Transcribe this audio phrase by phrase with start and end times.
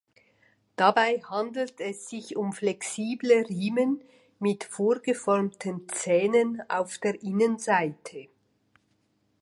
[0.77, 4.01] Dabei handelt es sich um flexible Riemen
[4.39, 8.27] mit vorgeformten Zähnen auf der Innenseite.